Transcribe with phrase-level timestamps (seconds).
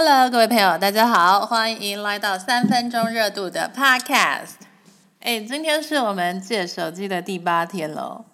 [0.00, 4.52] Hello，各位朋友，大家好，欢迎来到三分钟热度的 Podcast。
[5.18, 8.24] 哎，今天是我们借手机的第八天喽。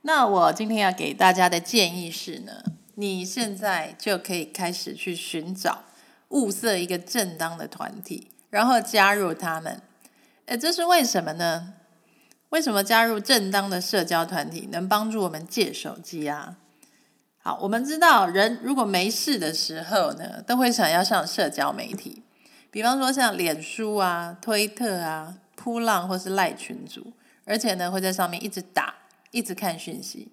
[0.00, 2.62] 那我今天要给大家的建议是呢，
[2.94, 5.82] 你现在就可以开始去寻找、
[6.30, 9.82] 物色一个正当的团体，然后加入他们。
[10.46, 11.74] 哎，这是为什么呢？
[12.48, 16.56] 为什么加入正当的社交团体能帮助我们借手机啊？
[17.42, 22.22] 好，我们知道人如果没事的时候呢，都会想要上社交媒体，
[22.70, 27.14] 比方说像脸书啊、推特啊、扑浪或是赖群组，
[27.46, 28.94] 而且呢会在上面一直打、
[29.30, 30.30] 一直看讯息。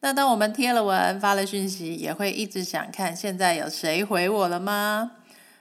[0.00, 5.12] 那当我们贴了文、发了讯息，也会一直想看现在有谁回我了吗？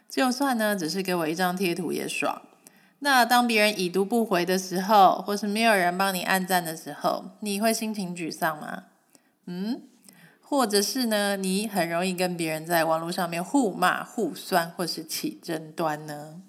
[0.09, 2.41] 就算呢只是给我一张贴图也爽。
[3.01, 8.85] 那当别人已读不回的时候，或是没有人帮你按赞的时候，你会心情沮丧吗？
[9.45, 9.83] 嗯？
[10.49, 16.41] 或者是呢，你很容易跟别人在网络上面互骂、互酸，或是起争端呢？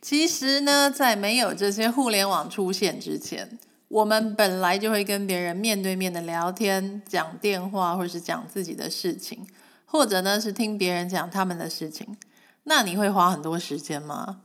[0.00, 9.46] 其实呢，在没有这些互联网出现之前，我们本来就会跟别人面对面的聊天、讲电话，或是讲自己的事情，
[9.84, 12.16] 或者呢是听别人讲他们的事情。
[12.64, 14.40] 那你会花很多时间吗？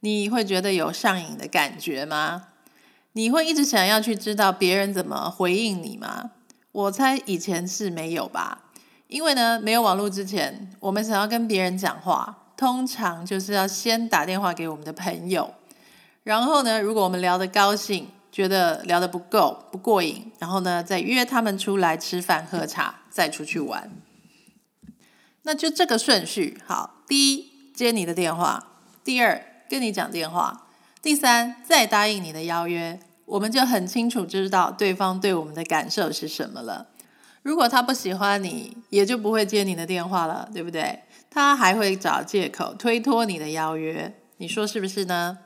[0.00, 2.48] 你会觉得有上瘾的感觉吗？
[3.12, 6.32] 你会一直想要去知道别人怎么回应你吗？
[6.72, 8.64] 我猜以前是没有吧，
[9.06, 15.54] 因为呢，没有网络之前，我们想要跟别人讲话，通常就是要先打电话给我们的朋友，
[16.22, 23.90] 然后呢，如果我们聊得高兴，觉得聊得不够不过瘾，然后呢，再约他们出来吃饭喝茶，再出去玩。
[25.42, 28.68] 那就这个顺序，好，第一接你的电话，
[29.02, 30.66] 第二跟你讲电话，
[31.00, 33.00] 第三再答应你的邀约。
[33.28, 36.86] 我们就很清楚知道对方对我们的感受是什么了。
[37.42, 41.00] 如果他不喜欢你，也就不会接你的电话了，对不对？
[41.30, 45.38] 他还会找借口推脱你的邀约，你说是不是呢？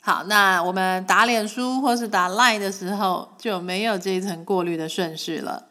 [0.00, 5.66] 好，那我们打脸书或是打 Line 的时候，就没有这一层过滤的顺序了，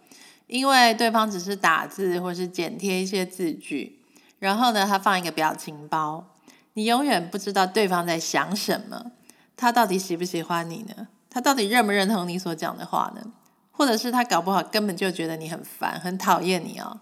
[0.47, 4.00] 因为对方只是打字或是剪贴一些字句，
[4.40, 6.35] 然后呢，他放一个表情包，
[6.74, 9.12] 你永远不知道对方在想什么，
[9.56, 11.07] 他到底喜不喜欢你呢？
[11.33, 13.31] 他到底认不认同你所讲的话呢？
[13.71, 16.99] 或者是他搞不好根本就觉得你很烦、很讨厌你哦？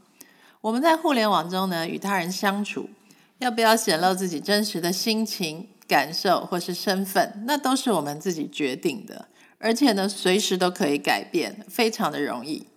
[0.61, 2.89] 我们在互联网中呢，与他人相处，
[3.39, 9.27] 要不要显露自己真实的心情、感受或是身份，那都是我们自己决定的。
[9.59, 12.67] 而且呢，随时都可以改变，非常的容易。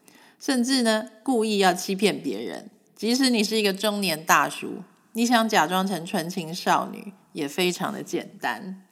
[0.41, 4.83] 甚至呢，故意要欺骗别人，即使你是一个中年大叔，
[5.13, 8.83] 你想假装成纯情少女，也非常的简单。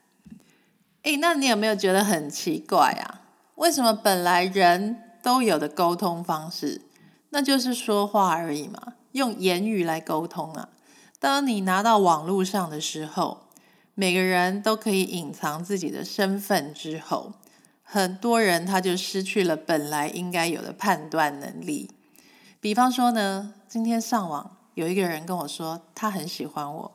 [1.02, 3.22] 哎，那你有没有觉得很奇怪啊？
[3.56, 6.82] 为什么本来人都有的沟通方式，
[7.30, 10.68] 那就是说话而已嘛，用言语来沟通啊。
[11.18, 13.48] 当你拿到网络上的时候，
[13.94, 17.32] 每个人都可以隐藏自己的身份之后，
[17.82, 21.90] 很多人他就失去了本来应该有的判断能力。
[22.60, 26.92] 比方说呢，今天上网有一个人跟我说他很喜欢我，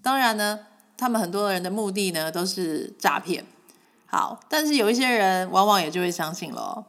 [0.00, 0.60] 当然呢。
[1.02, 3.44] 他们很多人的目的呢，都是诈骗。
[4.06, 6.86] 好，但是有一些人往往也就会相信了。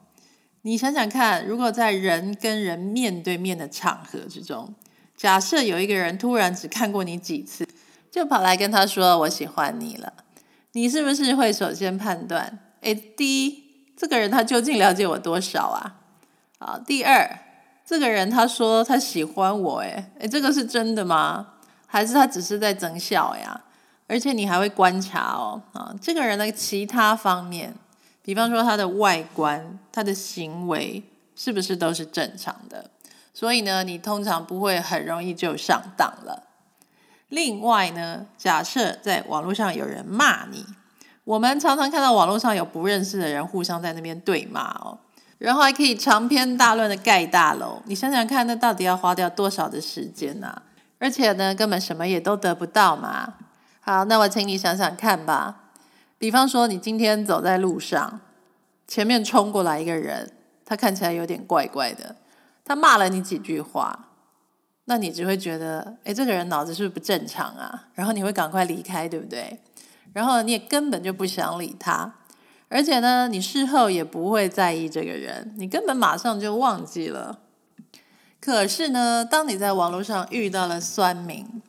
[0.61, 4.75] 你想想看，如果在人跟人面对面的场合之中，
[5.17, 7.67] 假设有一个人突然只看过你几次，
[8.11, 10.13] 就跑来跟他说“我喜欢你了”，
[10.73, 13.63] 你是不是会首先判断：哎，第一，
[13.97, 15.95] 这个人他究竟了解我多少啊？
[16.59, 17.39] 好，第二，
[17.83, 21.47] 这个人他说他喜欢我，哎，哎，这个是真的吗？
[21.87, 23.63] 还是他只是在增笑呀？
[24.13, 27.73] 而且你还会观察哦，啊，这个人的其他方面，
[28.21, 31.01] 比方说他的外观、他的行为，
[31.35, 32.91] 是不是都是正常的？
[33.33, 36.43] 所以呢，你通常不会很容易就上当了。
[37.29, 40.63] 另外呢，假设在网络上有人骂你，
[41.23, 44.99] 我们常常看到网络上有不认识的人互相在那边对骂哦，
[45.39, 47.81] 然后还可以长篇大论的盖大楼。
[47.85, 50.61] 你想想看，那到底要花掉多少的时间呢？
[50.99, 53.33] 而且呢，根本什么也都得不到嘛。
[53.85, 55.63] 好，那我请你想想看吧。
[56.17, 58.21] 比方说，你今天走在路上，
[58.87, 60.31] 前面冲过来一个人，
[60.63, 62.15] 他看起来有点怪怪的，
[62.63, 64.07] 他骂了你几句话，
[64.85, 67.89] 那你只会觉得，哎，这个人脑子是不是不正常啊？
[67.93, 69.59] 然后你会赶快离开，对不对？
[70.13, 72.13] 然后你也根本就不想理他，
[72.69, 77.39] 而且呢，你事后也不会在意这个人，你根本马上就忘记了。
[78.39, 81.61] 可是呢，当你在网络上遇到了酸民，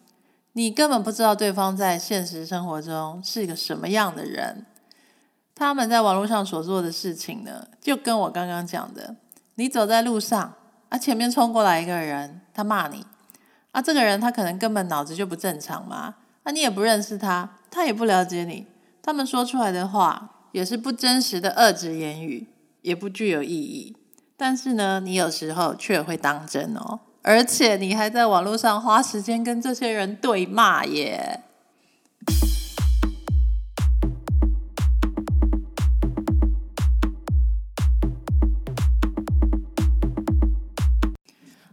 [0.56, 4.65] 你根本不知道对方在现实生活中是一个什么样的人，
[5.53, 9.17] 他们在网络上所做的事情呢，就跟我刚刚讲的，
[9.56, 10.55] 你走在路上
[10.91, 13.05] 啊，前面冲过来一个人，他骂你
[13.73, 16.15] 啊，这个人他可能根本脑子就不正常嘛，
[16.45, 18.69] 啊，你也不认识他，他也不了解你，
[19.03, 22.47] 他们说出来的话也是不真实的恶质言语，
[22.83, 23.97] 也不具有意义。
[24.37, 31.41] 但是呢，你有时候却会当真哦，而且你还在网络上花时间跟这些人对骂耶。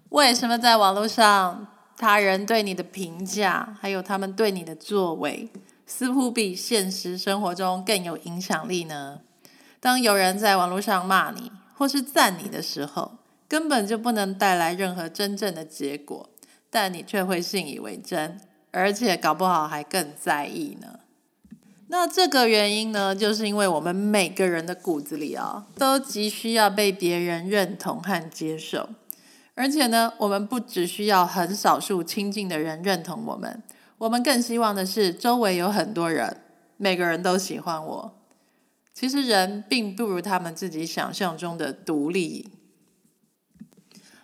[0.07, 1.67] 为什么在网络上，
[1.97, 5.49] 他人对你的评价，还有他们对你的作为，
[5.85, 9.19] 似乎比现实生活中更有影响力呢？
[9.81, 13.17] 当有人在网络上骂你或是赞你的时候，
[13.51, 16.29] 根本就不能带来任何真正的结果，
[16.69, 18.39] 但你却会信以为真，
[18.71, 21.01] 而且搞不好还更在意呢。
[21.87, 28.87] 那这个原因呢，就是因为我们每个人的骨子里啊，都急需要被别人认同和接受。
[29.55, 33.61] 而且呢，我们不只需要很少数亲近的人认同我们，
[33.97, 36.37] 我们更希望的是周围有很多人，
[36.77, 38.13] 每个人都喜欢我。
[38.93, 42.49] 其实人并不如他们自己想象中的独立。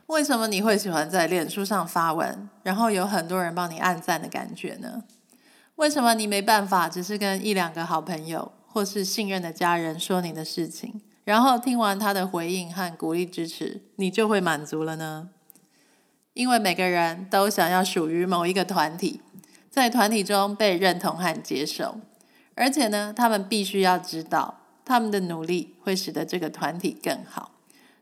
[0.08, 5.04] 为什么你会喜欢在脸书上发文，然后有很多人帮你按赞的感觉呢？
[5.76, 11.02] 为什么你没办法只是跟一两个好朋友或是信任的家人说你的事情？
[11.26, 15.30] 然后听完他的回应和鼓励支持，你就会满足了呢？
[16.34, 19.22] 因为每个人都想要属于某一个团体，
[19.70, 22.00] 在团体中被认同和接受，
[22.56, 27.52] 而且呢，他们必须要知道，他们的努力会使得这个团体更好。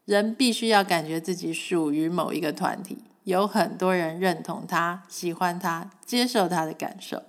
[0.05, 7.23] 人必须要感觉自己属于某一个团体，有很多人认同他、喜欢他、接受他的感受，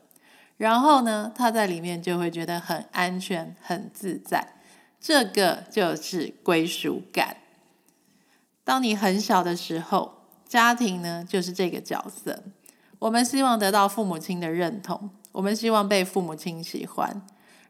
[0.59, 4.55] 然后呢，他在里面就会觉得很安全、很自在。
[5.01, 7.37] 这个就是归属感。
[8.65, 12.43] 当你很小的时候，家庭呢就是这个角色。
[12.99, 17.23] 我们希望得到父母亲的认同，我们希望被父母亲喜欢，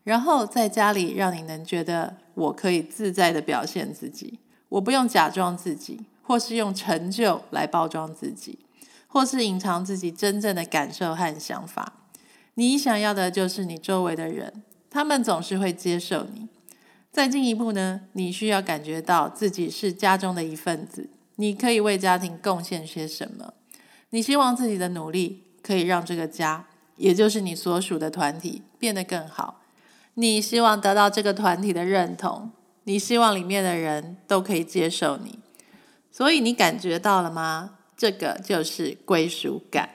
[0.04, 8.58] 然后在家里让你能觉得我可以自在的表现自己，我不用假装自己，或是用成就来包装自己，
[9.06, 11.92] 或是隐藏自己真正的感受和想法。
[12.54, 16.48] 你想要的就是你周围的人，他们总是会接受你。
[17.12, 23.54] 再进一步呢，你需要感觉到自己是家中的一份子，你可以为家庭贡献些什么？
[24.10, 26.66] 你希望自己的努力可以让这个家，
[26.96, 29.62] 也就是你所属的团体变得更好。
[30.14, 32.50] 你希望得到这个团体的认同，
[32.86, 35.38] 你希望里面的人都可以接受你。
[36.10, 37.78] 所以你感觉到了吗？
[37.96, 39.90] 这个就是归属感。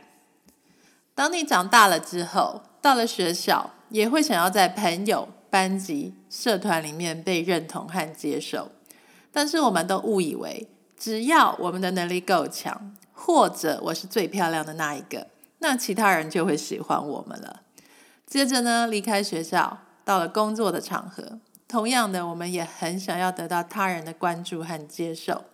[1.14, 5.28] 当你长大了之后，到了学校，也会想要在朋友。
[5.52, 8.72] 班级、社团里面被认同和接受，
[9.34, 15.28] 但是我们都误以为，只要我们的能力够强，或者我是最漂亮的那一个，
[15.60, 17.64] 那其他人就会喜欢我们了。
[18.26, 21.40] 接着呢，离开学校，到了工作的场合，
[21.72, 25.46] 同样的，我们也很想要得到他人的关注和接受。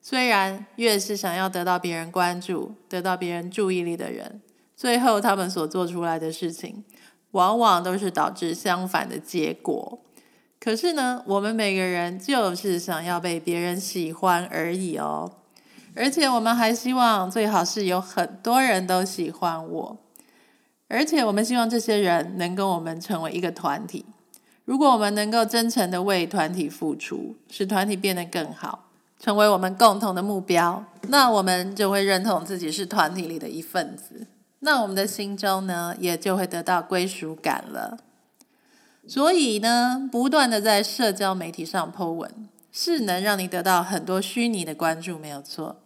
[0.00, 4.40] 虽然越是想要得到别人关注、得到别人注意力的人，
[4.76, 6.84] 最后他们所做出来的事情。
[7.32, 10.00] 往往都是导致相反的结果。
[10.58, 15.30] 可是呢，我们每个人就是想要被别人喜欢而已哦。
[15.94, 19.96] 而且我们还希望最好是有很多人都喜欢我。
[20.88, 24.04] 而且我们希望这些人能跟我们成为一个团体。
[24.64, 28.88] 如果我们能够真诚的为团体付出，使团体变得更好，
[29.18, 34.26] 成为我们共同的目标，那我们就会认同自己是团体里的一份子。
[34.60, 37.98] 那我们的心中呢，也就会得到归属感了。
[39.08, 45.80] 所以呢，不断的在社交媒体上 po 文，是能让你得到很多虚拟的关注，没有错。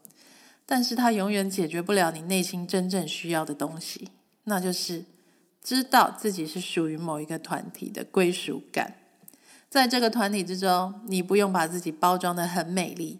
[0.66, 4.10] 但是它永远解决不了你内心真正需要的东西，
[4.44, 5.04] 那就是
[5.64, 8.98] 知道自己是属于某一个团体的归属感。
[9.70, 13.18] 在这个团体之中，你不用把自己包装的很美丽，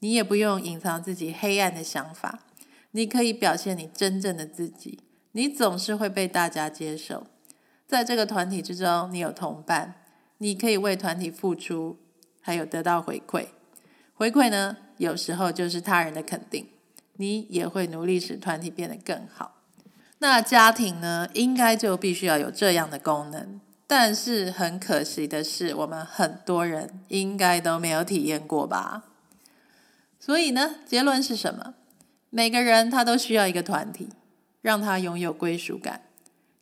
[0.00, 2.40] 你也不用隐藏自己黑暗的想法。
[2.90, 5.00] 你可以表现你真正的自己，
[5.32, 7.26] 你总是会被大家接受。
[7.86, 9.94] 在这个团体之中，你有同伴，
[10.38, 11.98] 你可以为团体付出，
[12.40, 13.46] 还有得到回馈。
[14.14, 16.68] 回馈呢，有时候就是他人的肯定，
[17.14, 19.55] 你也会努力使团体变得更好。
[20.18, 23.60] 那家庭呢，应该就必须要有这样的功能。
[23.86, 29.04] 但是很可惜的是，我们很多人应该都没有体验过吧。
[30.18, 31.74] 所以呢，结论是什么？
[32.30, 34.08] 每个人他都需要一个团体，
[34.60, 36.02] 让他拥有归属感。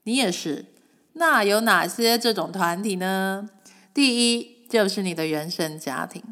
[0.02, 0.66] 你也是。
[1.14, 3.48] 那有哪些这种团体呢？
[3.94, 6.22] 第一就是你的原生家庭。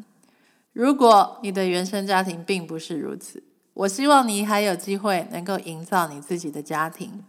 [0.73, 3.41] 如果你的原生家庭并不是如此，
[3.73, 7.23] 我希望你还有机会能够营造你自己的家庭，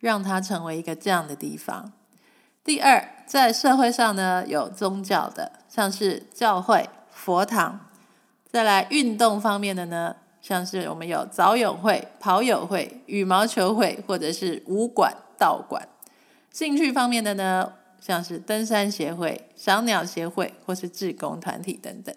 [0.00, 1.92] 让它成为一个这样的地方。
[2.64, 7.78] 第二，在社会上呢，有宗教的，像是教会、佛堂；
[8.50, 15.88] 再来运动方面的呢，像是我们有早友会、跑友会、羽毛球会，或者是武馆、道馆。
[16.50, 22.14] 兴趣方面的呢，像是登山协会、赏鸟协会，或是志工团体等等。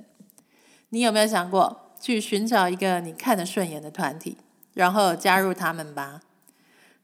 [0.90, 1.87] 你有没有想过？
[2.00, 4.38] 去寻找一个你看得顺眼的团体，
[4.74, 6.22] 然后加入他们吧。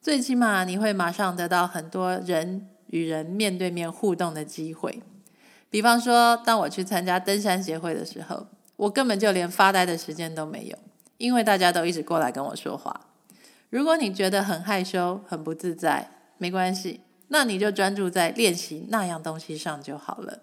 [0.01, 5.01] 最起码你会马上得到很多人与人面对面互动的机会。
[5.69, 10.77] 比方说，当我去参加登山协会的时候，我根本就连发呆的时间都没有，
[11.17, 13.07] 因为大家都一直过来跟我说话。
[13.69, 20.39] 如果你觉得很害羞、很不自在，没关系，那你就专注在练习那样东西上就好了。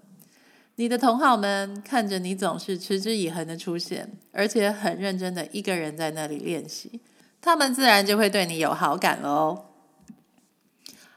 [0.81, 7.03] 你的同好们看着你总是持之以恒的出现，而且很认真的一个人在那里练习，
[7.43, 9.67] 他们自然就会对你有好感喽。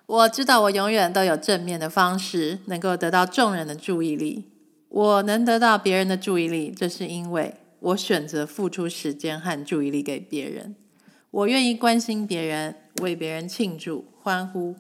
[0.06, 4.50] 我知道我永远都有正面的方式能够得到众人的注意力。
[4.90, 10.76] 我能得到别人的注意力，这是因为我选择付出时间和注意力给别人。
[11.32, 14.76] 我愿意关心别人，为别人庆祝欢呼，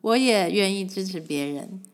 [0.00, 1.84] 我也愿意支持别人。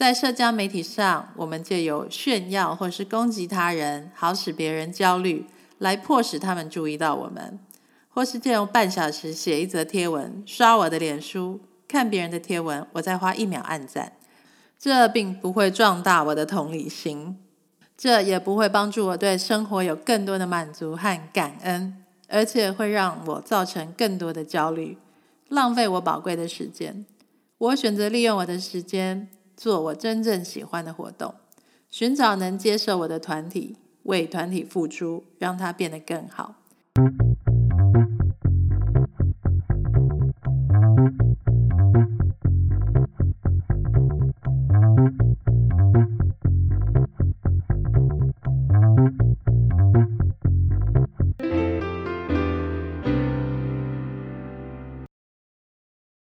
[0.00, 5.44] 在社交媒体上，我们借由炫耀或是攻击他人，好使别人焦虑，
[5.76, 7.58] 来迫使他们注意到我们；
[8.08, 14.14] 或是借用半小时写一则贴文，刷我的脸书，看别人的贴文，我再花一秒按赞。
[14.78, 17.36] 这并不会壮大我的同理心，
[17.94, 24.96] 这也不会帮助我对生活有更多的满足和感恩，而且会让我造成更多的焦虑，
[25.50, 27.04] 浪费我宝贵的时间。
[27.58, 29.28] 我选择利用我的时间。
[29.60, 31.34] 做我真正喜欢的活动，
[31.90, 36.54] 寻找能接受我的团体，为团体付出，让它变得更好。